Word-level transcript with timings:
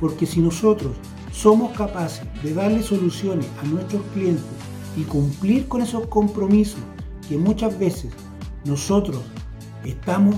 Porque 0.00 0.26
si 0.26 0.40
nosotros 0.40 0.92
somos 1.32 1.72
capaces 1.76 2.26
de 2.42 2.54
darle 2.54 2.82
soluciones 2.82 3.46
a 3.62 3.66
nuestros 3.66 4.02
clientes 4.14 4.44
y 4.96 5.02
cumplir 5.02 5.68
con 5.68 5.82
esos 5.82 6.06
compromisos 6.08 6.80
que 7.28 7.36
muchas 7.36 7.78
veces 7.78 8.12
nosotros 8.64 9.20
estamos 9.84 10.36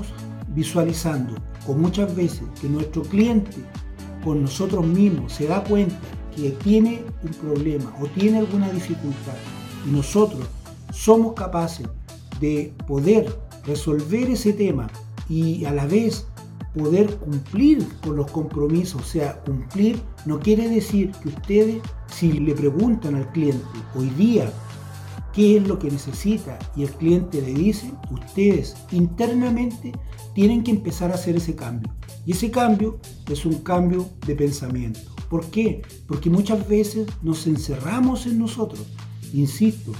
visualizando 0.48 1.34
o 1.66 1.74
muchas 1.74 2.14
veces 2.14 2.42
que 2.60 2.68
nuestro 2.68 3.02
cliente 3.02 3.56
con 4.24 4.42
nosotros 4.42 4.86
mismos 4.86 5.32
se 5.32 5.46
da 5.46 5.64
cuenta 5.64 5.96
que 6.36 6.50
tiene 6.50 7.04
un 7.22 7.30
problema 7.30 7.92
o 8.00 8.06
tiene 8.06 8.38
alguna 8.38 8.70
dificultad 8.70 9.34
y 9.86 9.90
nosotros 9.90 10.46
somos 10.92 11.34
capaces 11.34 11.86
de 12.40 12.72
poder 12.86 13.34
resolver 13.64 14.30
ese 14.30 14.52
tema 14.52 14.88
y 15.28 15.64
a 15.64 15.72
la 15.72 15.86
vez 15.86 16.26
poder 16.74 17.16
cumplir 17.16 17.86
con 18.02 18.16
los 18.16 18.30
compromisos, 18.30 19.02
o 19.02 19.04
sea, 19.04 19.40
cumplir 19.42 20.00
no 20.24 20.40
quiere 20.40 20.68
decir 20.68 21.12
que 21.22 21.28
ustedes, 21.28 21.82
si 22.06 22.32
le 22.32 22.54
preguntan 22.54 23.14
al 23.14 23.30
cliente 23.32 23.64
hoy 23.94 24.08
día 24.10 24.52
qué 25.32 25.56
es 25.56 25.66
lo 25.66 25.78
que 25.78 25.90
necesita 25.90 26.58
y 26.76 26.82
el 26.82 26.90
cliente 26.90 27.40
le 27.40 27.54
dice, 27.54 27.92
ustedes 28.10 28.76
internamente 28.90 29.92
tienen 30.34 30.62
que 30.62 30.70
empezar 30.70 31.10
a 31.10 31.14
hacer 31.14 31.36
ese 31.36 31.54
cambio. 31.54 31.92
Y 32.24 32.32
ese 32.32 32.50
cambio 32.50 33.00
es 33.30 33.44
un 33.44 33.54
cambio 33.58 34.08
de 34.26 34.36
pensamiento. 34.36 35.00
¿Por 35.28 35.46
qué? 35.46 35.82
Porque 36.06 36.30
muchas 36.30 36.68
veces 36.68 37.06
nos 37.22 37.46
encerramos 37.46 38.26
en 38.26 38.38
nosotros. 38.38 38.86
Insisto, 39.32 39.92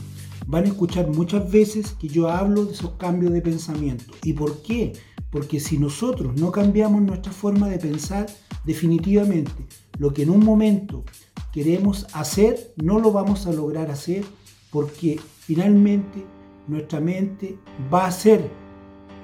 van 0.47 0.65
a 0.65 0.69
escuchar 0.69 1.09
muchas 1.09 1.51
veces 1.51 1.93
que 1.99 2.09
yo 2.09 2.29
hablo 2.29 2.67
de 2.67 2.73
esos 2.73 2.93
cambios 2.93 3.33
de 3.33 3.41
pensamiento. 3.41 4.05
¿Y 4.23 4.35
por 4.35 4.63
qué? 4.63 4.93
Porque 5.33 5.59
si 5.59 5.79
nosotros 5.79 6.39
no 6.39 6.53
cambiamos 6.53 7.01
nuestra 7.03 7.33
forma 7.33 7.69
de 7.69 7.79
pensar, 7.79 8.27
definitivamente 8.65 9.67
lo 9.99 10.13
que 10.13 10.23
en 10.23 10.31
un 10.31 10.45
momento 10.45 11.05
queremos 11.53 12.07
hacer, 12.13 12.73
no 12.77 13.01
lo 13.01 13.13
vamos 13.13 13.47
a 13.47 13.53
lograr 13.53 13.91
hacer 13.91 14.25
porque 14.71 15.19
finalmente 15.41 16.25
nuestra 16.69 17.01
mente 17.01 17.57
va 17.93 18.05
a 18.05 18.09
hacer 18.09 18.51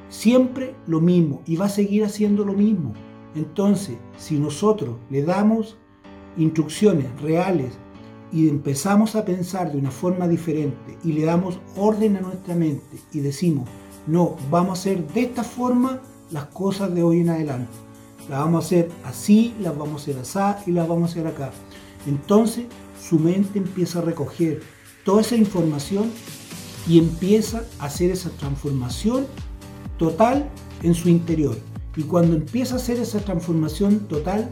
siempre 0.08 0.74
lo 0.86 1.00
mismo 1.00 1.42
y 1.47 1.56
va 1.56 1.66
a 1.66 1.70
seguir 1.70 2.05
haciendo 2.05 2.42
lo 2.44 2.54
mismo. 2.54 2.94
Entonces, 3.34 3.98
si 4.16 4.38
nosotros 4.38 4.97
le 5.10 5.22
damos 5.22 5.77
instrucciones 6.38 7.06
reales 7.20 7.78
y 8.32 8.48
empezamos 8.48 9.14
a 9.14 9.27
pensar 9.27 9.72
de 9.72 9.78
una 9.78 9.91
forma 9.91 10.27
diferente 10.27 10.97
y 11.04 11.12
le 11.12 11.27
damos 11.27 11.60
orden 11.77 12.16
a 12.16 12.20
nuestra 12.22 12.54
mente 12.54 12.98
y 13.12 13.20
decimos, 13.20 13.69
no, 14.08 14.36
vamos 14.50 14.70
a 14.70 14.80
hacer 14.80 15.06
de 15.12 15.20
esta 15.20 15.44
forma 15.44 16.00
las 16.30 16.46
cosas 16.46 16.94
de 16.94 17.02
hoy 17.02 17.20
en 17.20 17.28
adelante. 17.28 17.70
Las 18.30 18.40
vamos 18.40 18.64
a 18.64 18.66
hacer 18.66 18.90
así, 19.04 19.54
las 19.60 19.76
vamos 19.76 20.00
a 20.00 20.02
hacer 20.02 20.18
así 20.18 20.70
y 20.70 20.72
las 20.72 20.88
vamos 20.88 21.10
a 21.10 21.12
hacer 21.12 21.26
acá. 21.26 21.50
Entonces 22.06 22.64
su 22.98 23.18
mente 23.18 23.58
empieza 23.58 23.98
a 23.98 24.02
recoger 24.02 24.62
toda 25.04 25.20
esa 25.20 25.36
información 25.36 26.10
y 26.88 26.98
empieza 26.98 27.64
a 27.78 27.84
hacer 27.84 28.10
esa 28.10 28.30
transformación 28.30 29.26
total 29.98 30.48
en 30.82 30.94
su 30.94 31.10
interior. 31.10 31.58
Y 31.94 32.04
cuando 32.04 32.34
empieza 32.34 32.76
a 32.76 32.78
hacer 32.78 32.98
esa 32.98 33.20
transformación 33.20 34.00
total, 34.08 34.48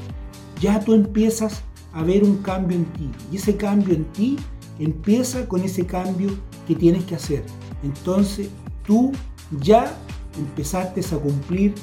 ya 0.60 0.80
tú 0.80 0.92
empiezas 0.92 1.62
a 1.94 2.02
ver 2.02 2.24
un 2.24 2.36
cambio 2.42 2.76
en 2.76 2.84
ti. 2.92 3.10
Y 3.32 3.36
ese 3.36 3.56
cambio 3.56 3.94
en 3.94 4.04
ti 4.12 4.36
empieza 4.78 5.48
con 5.48 5.62
ese 5.62 5.86
cambio 5.86 6.28
que 6.68 6.74
tienes 6.74 7.04
que 7.04 7.14
hacer. 7.14 7.42
Entonces 7.82 8.50
tú 8.84 9.12
ya 9.60 9.96
empezaste 10.38 11.00
a 11.00 11.18
cumplir 11.18 11.74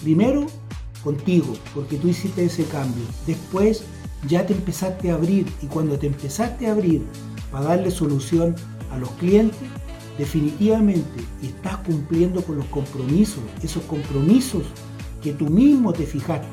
primero 0.00 0.46
contigo, 1.02 1.54
porque 1.74 1.96
tú 1.96 2.08
hiciste 2.08 2.44
ese 2.44 2.64
cambio. 2.64 3.04
Después 3.26 3.84
ya 4.28 4.46
te 4.46 4.52
empezaste 4.52 5.10
a 5.10 5.14
abrir 5.14 5.46
y 5.62 5.66
cuando 5.66 5.98
te 5.98 6.06
empezaste 6.06 6.66
a 6.66 6.72
abrir 6.72 7.02
para 7.50 7.66
darle 7.66 7.90
solución 7.90 8.54
a 8.90 8.98
los 8.98 9.10
clientes, 9.12 9.58
definitivamente 10.18 11.24
estás 11.42 11.78
cumpliendo 11.78 12.42
con 12.42 12.56
los 12.56 12.66
compromisos, 12.66 13.42
esos 13.62 13.82
compromisos 13.84 14.62
que 15.22 15.32
tú 15.32 15.48
mismo 15.48 15.92
te 15.92 16.04
fijaste, 16.04 16.46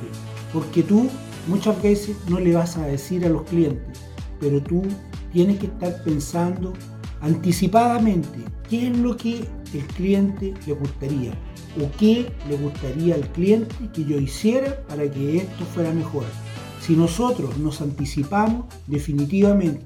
porque 0.54 0.84
tú 0.84 1.10
muchas 1.48 1.82
veces 1.82 2.16
no 2.28 2.40
le 2.40 2.54
vas 2.54 2.78
a 2.78 2.86
decir 2.86 3.26
a 3.26 3.30
los 3.30 3.44
clientes, 3.44 4.00
pero 4.40 4.62
tú 4.62 4.84
tienes 5.32 5.60
que 5.60 5.68
estar 5.68 6.04
pensando 6.04 6.74
anticipadamente 7.22 8.40
qué 8.70 8.88
es 8.88 8.98
lo 8.98 9.18
que 9.18 9.46
el 9.74 9.86
cliente 9.96 10.54
le 10.66 10.74
gustaría 10.74 11.32
o 11.78 11.90
qué 11.98 12.32
le 12.48 12.58
gustaría 12.58 13.16
al 13.16 13.28
cliente 13.30 13.76
que 13.94 14.06
yo 14.06 14.20
hiciera 14.20 14.86
para 14.88 15.10
que 15.10 15.38
esto 15.38 15.66
fuera 15.74 15.92
mejor. 15.92 16.26
Si 16.82 16.96
nosotros 16.96 17.58
nos 17.58 17.82
anticipamos, 17.82 18.66
definitivamente 18.88 19.82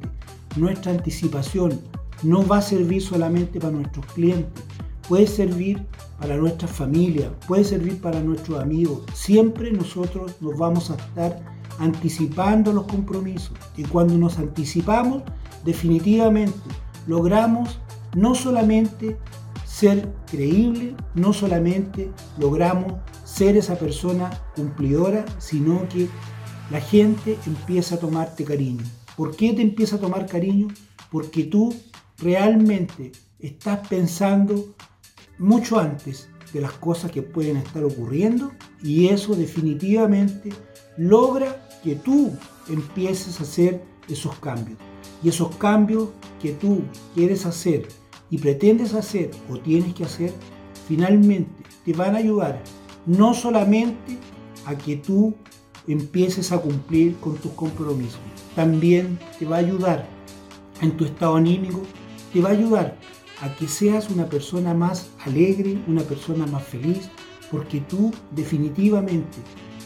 nuestra 0.55 0.91
anticipación 0.91 1.79
no 2.21 2.45
va 2.47 2.57
a 2.57 2.61
servir 2.61 3.01
solamente 3.01 3.59
para 3.59 3.73
nuestros 3.73 4.05
clientes, 4.07 4.63
puede 5.07 5.27
servir 5.27 5.85
para 6.19 6.37
nuestra 6.37 6.67
familia, 6.67 7.31
puede 7.47 7.63
servir 7.63 7.99
para 7.99 8.21
nuestros 8.21 8.61
amigos. 8.61 9.01
Siempre 9.13 9.71
nosotros 9.71 10.35
nos 10.39 10.57
vamos 10.57 10.91
a 10.91 10.95
estar 10.95 11.41
anticipando 11.79 12.71
los 12.71 12.85
compromisos 12.85 13.53
y 13.75 13.83
cuando 13.83 14.17
nos 14.17 14.37
anticipamos, 14.37 15.23
definitivamente 15.65 16.53
logramos 17.07 17.79
no 18.15 18.35
solamente 18.35 19.17
ser 19.65 20.13
creíble, 20.29 20.95
no 21.15 21.33
solamente 21.33 22.11
logramos 22.37 22.93
ser 23.25 23.57
esa 23.57 23.75
persona 23.75 24.29
cumplidora, 24.55 25.25
sino 25.39 25.87
que 25.89 26.07
la 26.69 26.79
gente 26.79 27.37
empieza 27.45 27.95
a 27.95 27.99
tomarte 27.99 28.43
cariño. 28.43 28.83
¿Por 29.17 29.35
qué 29.35 29.53
te 29.53 29.61
empieza 29.61 29.95
a 29.95 29.99
tomar 29.99 30.27
cariño? 30.27 30.67
Porque 31.11 31.43
tú 31.43 31.73
realmente 32.17 33.11
estás 33.39 33.87
pensando 33.87 34.73
mucho 35.37 35.79
antes 35.79 36.29
de 36.53 36.61
las 36.61 36.73
cosas 36.73 37.11
que 37.11 37.21
pueden 37.21 37.57
estar 37.57 37.83
ocurriendo 37.83 38.51
y 38.83 39.07
eso 39.07 39.35
definitivamente 39.35 40.49
logra 40.97 41.67
que 41.83 41.95
tú 41.95 42.31
empieces 42.69 43.39
a 43.39 43.43
hacer 43.43 43.81
esos 44.09 44.37
cambios. 44.39 44.77
Y 45.23 45.29
esos 45.29 45.55
cambios 45.55 46.09
que 46.41 46.51
tú 46.51 46.81
quieres 47.15 47.45
hacer 47.45 47.87
y 48.29 48.37
pretendes 48.37 48.93
hacer 48.93 49.31
o 49.49 49.57
tienes 49.57 49.93
que 49.93 50.03
hacer, 50.03 50.33
finalmente 50.87 51.51
te 51.85 51.93
van 51.93 52.15
a 52.15 52.19
ayudar 52.19 52.61
no 53.05 53.33
solamente 53.33 54.17
a 54.65 54.77
que 54.77 54.97
tú 54.97 55.33
empieces 55.87 56.51
a 56.51 56.59
cumplir 56.59 57.17
con 57.17 57.35
tus 57.35 57.51
compromisos, 57.53 58.19
también 58.55 59.19
te 59.37 59.45
va 59.45 59.57
a 59.57 59.59
ayudar 59.59 60.07
en 60.81 60.95
tu 60.95 61.05
estado 61.05 61.35
anímico, 61.35 61.81
te 62.31 62.41
va 62.41 62.49
a 62.49 62.53
ayudar 62.53 62.97
a 63.41 63.53
que 63.55 63.67
seas 63.67 64.09
una 64.09 64.27
persona 64.27 64.73
más 64.73 65.09
alegre, 65.25 65.77
una 65.87 66.01
persona 66.01 66.45
más 66.47 66.63
feliz, 66.63 67.09
porque 67.51 67.81
tú 67.81 68.11
definitivamente 68.31 69.37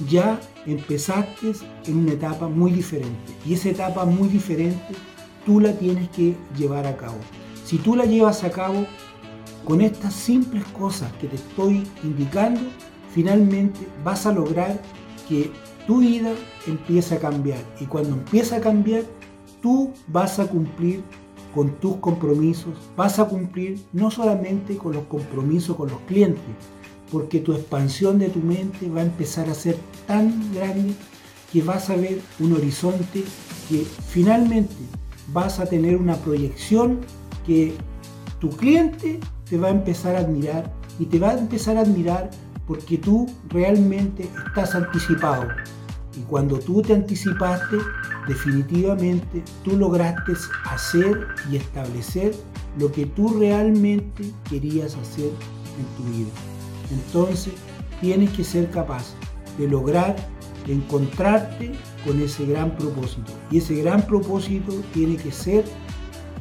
ya 0.09 0.39
empezaste 0.65 1.53
en 1.85 1.97
una 1.97 2.13
etapa 2.13 2.47
muy 2.47 2.71
diferente. 2.71 3.33
Y 3.45 3.53
esa 3.53 3.69
etapa 3.69 4.05
muy 4.05 4.27
diferente 4.27 4.93
tú 5.45 5.59
la 5.59 5.73
tienes 5.73 6.09
que 6.09 6.35
llevar 6.57 6.85
a 6.85 6.97
cabo. 6.97 7.17
Si 7.65 7.77
tú 7.77 7.95
la 7.95 8.05
llevas 8.05 8.43
a 8.43 8.51
cabo 8.51 8.85
con 9.65 9.81
estas 9.81 10.13
simples 10.13 10.63
cosas 10.65 11.11
que 11.13 11.27
te 11.27 11.35
estoy 11.35 11.83
indicando, 12.03 12.61
finalmente 13.13 13.79
vas 14.03 14.25
a 14.25 14.31
lograr 14.31 14.81
que 15.27 15.51
tu 15.85 15.99
vida 15.99 16.33
empiece 16.67 17.15
a 17.15 17.19
cambiar. 17.19 17.59
Y 17.79 17.85
cuando 17.85 18.09
empieza 18.09 18.57
a 18.57 18.61
cambiar, 18.61 19.03
tú 19.61 19.93
vas 20.07 20.39
a 20.39 20.47
cumplir 20.47 21.03
con 21.53 21.71
tus 21.79 21.95
compromisos, 21.97 22.73
vas 22.95 23.19
a 23.19 23.25
cumplir 23.25 23.79
no 23.93 24.11
solamente 24.11 24.77
con 24.77 24.93
los 24.93 25.05
compromisos 25.05 25.75
con 25.75 25.89
los 25.89 25.99
clientes, 26.01 26.43
porque 27.11 27.39
tu 27.39 27.53
expansión 27.53 28.19
de 28.19 28.29
tu 28.29 28.39
mente 28.39 28.89
va 28.89 29.01
a 29.01 29.05
empezar 29.05 29.49
a 29.49 29.53
ser 29.53 29.77
tan 30.05 30.53
grande 30.53 30.93
que 31.51 31.61
vas 31.61 31.89
a 31.89 31.95
ver 31.95 32.19
un 32.39 32.53
horizonte 32.53 33.23
que 33.69 33.85
finalmente 34.09 34.75
vas 35.33 35.59
a 35.59 35.65
tener 35.65 35.97
una 35.97 36.15
proyección 36.15 36.99
que 37.45 37.73
tu 38.39 38.49
cliente 38.49 39.19
te 39.49 39.57
va 39.57 39.67
a 39.67 39.71
empezar 39.71 40.15
a 40.15 40.19
admirar 40.19 40.73
y 40.99 41.05
te 41.05 41.19
va 41.19 41.31
a 41.31 41.37
empezar 41.37 41.77
a 41.77 41.81
admirar 41.81 42.29
porque 42.65 42.97
tú 42.97 43.27
realmente 43.49 44.29
estás 44.47 44.75
anticipado. 44.75 45.47
Y 46.17 46.21
cuando 46.21 46.59
tú 46.59 46.81
te 46.81 46.93
anticipaste, 46.93 47.77
definitivamente 48.27 49.43
tú 49.63 49.77
lograste 49.77 50.33
hacer 50.65 51.27
y 51.49 51.57
establecer 51.57 52.33
lo 52.77 52.91
que 52.91 53.05
tú 53.05 53.29
realmente 53.39 54.31
querías 54.49 54.95
hacer 54.95 55.31
en 55.77 55.85
tu 55.95 56.11
vida. 56.11 56.56
Entonces 56.91 57.53
tienes 58.01 58.29
que 58.31 58.43
ser 58.43 58.69
capaz 58.69 59.13
de 59.57 59.67
lograr 59.67 60.15
encontrarte 60.67 61.71
con 62.05 62.21
ese 62.21 62.45
gran 62.45 62.75
propósito. 62.75 63.31
Y 63.51 63.57
ese 63.57 63.75
gran 63.75 64.05
propósito 64.05 64.73
tiene 64.93 65.15
que 65.15 65.31
ser 65.31 65.65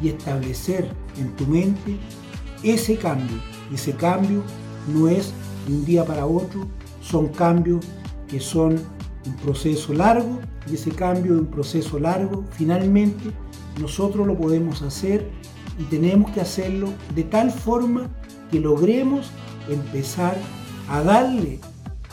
y 0.03 0.09
establecer 0.09 0.91
en 1.19 1.35
tu 1.37 1.47
mente 1.47 1.97
ese 2.63 2.97
cambio. 2.97 3.37
Ese 3.73 3.93
cambio 3.93 4.43
no 4.93 5.09
es 5.09 5.33
de 5.67 5.75
un 5.75 5.85
día 5.85 6.05
para 6.05 6.27
otro, 6.27 6.67
son 7.01 7.29
cambios 7.29 7.85
que 8.29 8.41
son 8.41 8.81
un 9.27 9.37
proceso 9.37 9.93
largo 9.93 10.41
y 10.71 10.75
ese 10.75 10.91
cambio 10.91 11.35
de 11.35 11.41
un 11.41 11.47
proceso 11.47 11.99
largo 11.99 12.45
finalmente 12.53 13.33
nosotros 13.81 14.27
lo 14.27 14.37
podemos 14.37 14.83
hacer 14.83 15.29
y 15.79 15.85
tenemos 15.85 16.31
que 16.31 16.41
hacerlo 16.41 16.93
de 17.15 17.25
tal 17.25 17.51
forma 17.51 18.09
que 18.51 18.61
logremos 18.61 19.31
empezar 19.69 20.37
a 20.89 21.03
darle 21.03 21.61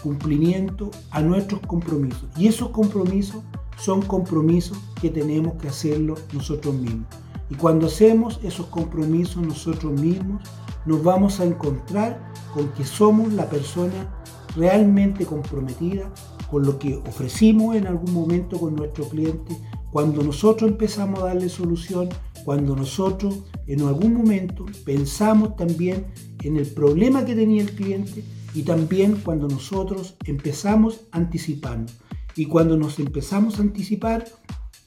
cumplimiento 0.01 0.91
a 1.11 1.21
nuestros 1.21 1.61
compromisos. 1.61 2.25
Y 2.37 2.47
esos 2.47 2.69
compromisos 2.69 3.43
son 3.77 4.01
compromisos 4.01 4.77
que 5.01 5.09
tenemos 5.09 5.53
que 5.55 5.69
hacerlo 5.69 6.15
nosotros 6.33 6.75
mismos. 6.75 7.07
Y 7.49 7.55
cuando 7.55 7.87
hacemos 7.87 8.39
esos 8.43 8.67
compromisos 8.67 9.45
nosotros 9.45 9.99
mismos, 9.99 10.41
nos 10.85 11.03
vamos 11.03 11.39
a 11.39 11.45
encontrar 11.45 12.31
con 12.53 12.67
que 12.69 12.83
somos 12.83 13.31
la 13.33 13.49
persona 13.49 14.13
realmente 14.55 15.25
comprometida 15.25 16.11
con 16.53 16.65
lo 16.65 16.77
que 16.77 16.97
ofrecimos 16.97 17.75
en 17.75 17.87
algún 17.87 18.13
momento 18.13 18.59
con 18.59 18.75
nuestro 18.75 19.05
cliente, 19.09 19.57
cuando 19.91 20.21
nosotros 20.21 20.69
empezamos 20.69 21.19
a 21.19 21.25
darle 21.25 21.49
solución, 21.49 22.09
cuando 22.43 22.75
nosotros 22.75 23.43
en 23.67 23.81
algún 23.81 24.13
momento 24.13 24.65
pensamos 24.85 25.55
también 25.55 26.05
en 26.43 26.57
el 26.57 26.67
problema 26.67 27.25
que 27.25 27.35
tenía 27.35 27.61
el 27.61 27.71
cliente 27.71 28.23
y 28.53 28.63
también 28.63 29.21
cuando 29.23 29.47
nosotros 29.47 30.15
empezamos 30.25 31.01
anticipando. 31.11 31.91
Y 32.35 32.45
cuando 32.45 32.77
nos 32.77 32.99
empezamos 32.99 33.59
a 33.59 33.61
anticipar, 33.61 34.25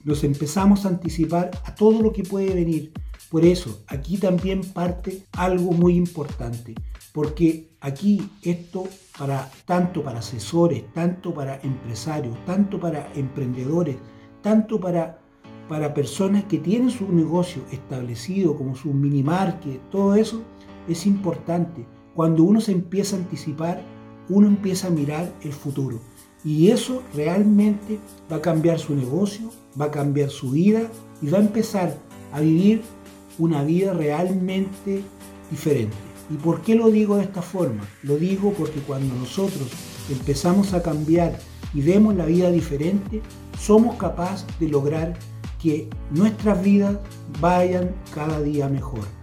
nos 0.05 0.25
empezamos 0.25 0.85
a 0.85 0.88
anticipar 0.88 1.50
a 1.64 1.75
todo 1.75 2.03
lo 2.03 2.12
que 2.12 2.23
puede 2.23 2.55
venir. 2.55 2.93
Por 3.31 3.44
eso, 3.44 3.82
aquí 3.88 4.19
también 4.19 4.61
parte 4.61 5.25
algo 5.32 5.73
muy 5.73 5.97
importante, 5.97 6.75
porque 7.12 7.70
aquí 7.81 8.23
esto 8.43 8.85
para 9.19 9.50
tanto 9.64 10.03
para 10.03 10.20
asesores, 10.20 10.85
tanto 10.93 11.35
para 11.35 11.61
empresarios, 11.62 12.37
tanto 12.44 12.79
para 12.79 13.12
emprendedores, 13.14 13.97
tanto 14.43 14.79
para 14.79 15.25
para 15.69 15.95
personas 15.95 16.45
que 16.45 16.59
tienen 16.59 16.91
su 16.91 17.11
negocio 17.13 17.63
establecido 17.73 18.57
como 18.57 18.77
su 18.77 18.93
mini 18.93 19.23
market, 19.23 19.81
todo 19.91 20.15
eso 20.15 20.43
es 20.89 21.07
importante. 21.07 21.85
Cuando 22.15 22.45
uno 22.45 22.61
se 22.61 22.73
empieza 22.73 23.17
a 23.17 23.21
anticipar, 23.21 23.83
uno 24.29 24.47
empieza 24.47 24.89
a 24.89 24.91
mirar 24.91 25.33
el 25.43 25.53
futuro. 25.53 26.01
Y 26.45 26.71
eso 26.71 27.03
realmente 27.15 27.99
va 28.31 28.37
a 28.37 28.43
cambiar 28.43 28.79
su 28.79 28.95
negocio, 28.95 29.51
va 29.81 29.87
a 29.87 29.91
cambiar 29.91 30.31
su 30.31 30.51
vida 30.51 30.83
y 31.21 31.29
va 31.29 31.39
a 31.39 31.43
empezar 31.43 31.99
a 32.33 32.41
vivir 32.41 32.83
una 33.39 33.65
vida 33.65 33.93
realmente 33.93 35.03
diferente. 35.51 35.97
¿Y 36.31 36.35
por 36.35 36.63
qué 36.63 36.75
lo 36.75 36.91
digo 36.91 37.17
de 37.17 37.25
esta 37.25 37.43
forma? 37.43 37.85
Lo 38.03 38.17
digo 38.17 38.53
porque 38.53 38.81
cuando 38.81 39.15
nosotros 39.15 39.69
empezamos 40.11 40.73
a 40.73 40.83
cambiar 40.83 41.39
y 41.75 41.83
vemos 41.83 42.15
la 42.15 42.27
vida 42.27 42.51
diferente, 42.51 43.23
somos 43.59 43.97
capaces 43.97 44.47
de 44.59 44.69
lograr 44.69 45.19
que 45.67 45.89
nuestras 46.13 46.63
vidas 46.63 46.97
vayan 47.41 47.91
cada 48.15 48.41
día 48.41 48.69
mejor. 48.69 49.01